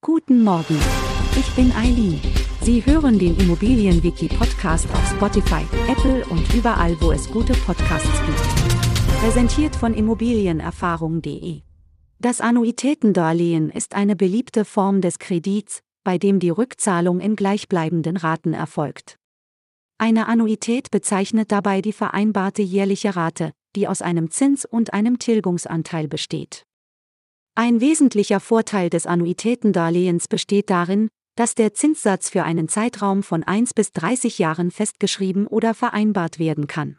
[0.00, 0.78] Guten Morgen.
[1.36, 2.20] Ich bin Eileen.
[2.60, 9.20] Sie hören den Immobilienwiki-Podcast auf Spotify, Apple und überall, wo es gute Podcasts gibt.
[9.20, 11.62] Präsentiert von Immobilienerfahrung.de.
[12.20, 18.54] Das Annuitätendarlehen ist eine beliebte Form des Kredits, bei dem die Rückzahlung in gleichbleibenden Raten
[18.54, 19.18] erfolgt.
[19.98, 26.06] Eine Annuität bezeichnet dabei die vereinbarte jährliche Rate, die aus einem Zins und einem Tilgungsanteil
[26.06, 26.67] besteht.
[27.60, 33.74] Ein wesentlicher Vorteil des Annuitätendarlehens besteht darin, dass der Zinssatz für einen Zeitraum von 1
[33.74, 36.98] bis 30 Jahren festgeschrieben oder vereinbart werden kann.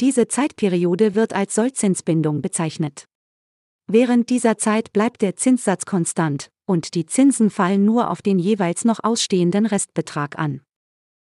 [0.00, 3.04] Diese Zeitperiode wird als Sollzinsbindung bezeichnet.
[3.86, 8.84] Während dieser Zeit bleibt der Zinssatz konstant, und die Zinsen fallen nur auf den jeweils
[8.84, 10.62] noch ausstehenden Restbetrag an.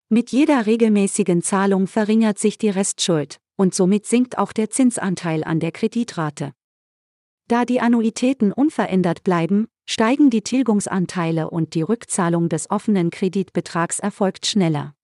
[0.08, 5.60] Mit jeder regelmäßigen Zahlung verringert sich die Restschuld, und somit sinkt auch der Zinsanteil an
[5.60, 6.54] der Kreditrate.
[7.52, 14.46] Da die Annuitäten unverändert bleiben, steigen die Tilgungsanteile und die Rückzahlung des offenen Kreditbetrags erfolgt
[14.46, 14.96] schneller.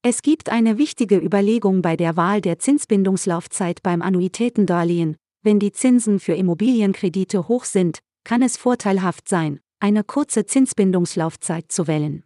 [0.00, 5.18] Es gibt eine wichtige Überlegung bei der Wahl der Zinsbindungslaufzeit beim Annuitätendarlehen.
[5.42, 11.86] Wenn die Zinsen für Immobilienkredite hoch sind, kann es vorteilhaft sein, eine kurze Zinsbindungslaufzeit zu
[11.86, 12.24] wählen.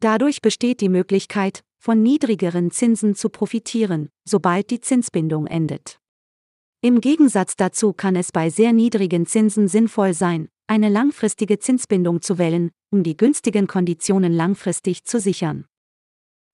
[0.00, 6.00] Dadurch besteht die Möglichkeit, von niedrigeren Zinsen zu profitieren, sobald die Zinsbindung endet.
[6.80, 12.38] Im Gegensatz dazu kann es bei sehr niedrigen Zinsen sinnvoll sein, eine langfristige Zinsbindung zu
[12.38, 15.64] wählen, um die günstigen Konditionen langfristig zu sichern.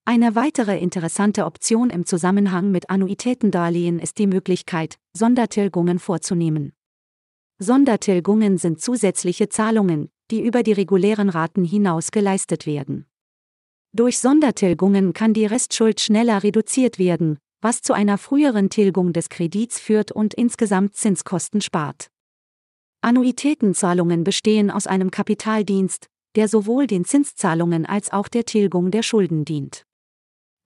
[0.06, 6.72] Eine weitere interessante Option im Zusammenhang mit Annuitätendarlehen ist die Möglichkeit, Sondertilgungen vorzunehmen.
[7.58, 13.04] Sondertilgungen sind zusätzliche Zahlungen, die über die regulären Raten hinaus geleistet werden.
[13.92, 19.80] Durch Sondertilgungen kann die Restschuld schneller reduziert werden, was zu einer früheren Tilgung des Kredits
[19.80, 22.10] führt und insgesamt Zinskosten spart.
[23.00, 29.46] Annuitätenzahlungen bestehen aus einem Kapitaldienst, der sowohl den Zinszahlungen als auch der Tilgung der Schulden
[29.46, 29.86] dient.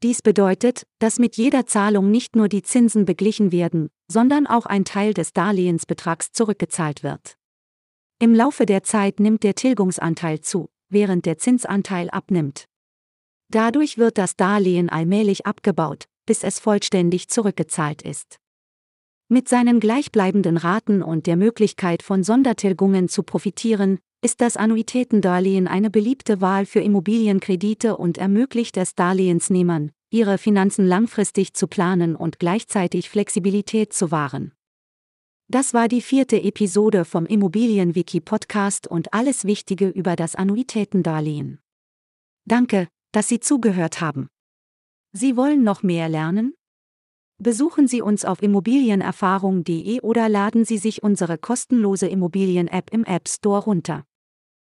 [0.02, 4.84] Dies bedeutet, dass mit jeder Zahlung nicht nur die Zinsen beglichen werden, sondern auch ein
[4.84, 7.36] Teil des Darlehensbetrags zurückgezahlt wird.
[8.18, 12.66] Im Laufe der Zeit nimmt der Tilgungsanteil zu, während der Zinsanteil abnimmt.
[13.50, 18.38] Dadurch wird das Darlehen allmählich abgebaut, bis es vollständig zurückgezahlt ist.
[19.30, 25.88] Mit seinen gleichbleibenden Raten und der Möglichkeit von Sondertilgungen zu profitieren, ist das Annuitätendarlehen eine
[25.88, 33.08] beliebte Wahl für Immobilienkredite und ermöglicht es Darlehensnehmern, ihre Finanzen langfristig zu planen und gleichzeitig
[33.08, 34.52] Flexibilität zu wahren.
[35.48, 41.60] Das war die vierte Episode vom Immobilienwiki Podcast und alles Wichtige über das Annuitätendarlehen.
[42.44, 44.28] Danke, dass Sie zugehört haben.
[45.18, 46.54] Sie wollen noch mehr lernen?
[47.38, 53.64] Besuchen Sie uns auf immobilienerfahrung.de oder laden Sie sich unsere kostenlose Immobilien-App im App Store
[53.64, 54.04] runter.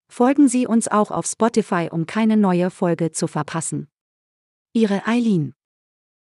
[0.09, 3.89] Folgen Sie uns auch auf Spotify, um keine neue Folge zu verpassen.
[4.71, 5.55] Ihre Eileen